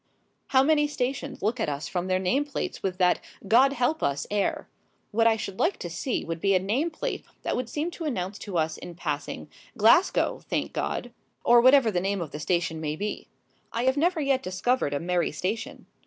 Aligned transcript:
How 0.47 0.63
many 0.63 0.87
stations 0.87 1.43
look 1.43 1.59
at 1.59 1.69
us 1.69 1.87
from 1.87 2.07
their 2.07 2.17
name 2.17 2.43
plates 2.43 2.81
with 2.81 2.97
that 2.97 3.19
"God 3.47 3.73
help 3.73 4.01
us!" 4.01 4.25
air! 4.31 4.67
What 5.11 5.27
I 5.27 5.37
should 5.37 5.59
like 5.59 5.77
to 5.77 5.91
see 5.91 6.25
would 6.25 6.41
be 6.41 6.55
a 6.55 6.59
name 6.59 6.89
plate 6.89 7.23
that 7.43 7.55
would 7.55 7.69
seem 7.69 7.91
to 7.91 8.05
announce 8.05 8.39
to 8.39 8.57
us 8.57 8.79
in 8.79 8.95
passing: 8.95 9.47
"Glasgow, 9.77 10.41
thank 10.49 10.73
God!" 10.73 11.11
or 11.43 11.61
whatever 11.61 11.91
the 11.91 12.01
name 12.01 12.19
of 12.19 12.31
the 12.31 12.39
station 12.39 12.81
may 12.81 12.95
be. 12.95 13.27
I 13.71 13.83
have 13.83 13.95
never 13.95 14.19
yet 14.19 14.41
discovered 14.41 14.95
a 14.95 14.99
merry 14.99 15.31
station. 15.31 15.85